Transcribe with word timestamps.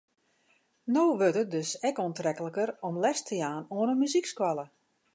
No 0.93 1.03
wurdt 1.19 1.41
it 1.43 1.51
dus 1.55 1.69
ek 1.89 2.01
oantrekliker 2.05 2.69
om 2.89 3.01
les 3.05 3.19
te 3.27 3.35
jaan 3.43 3.63
oan 3.77 3.93
in 3.95 4.01
muzykskoalle. 4.03 4.67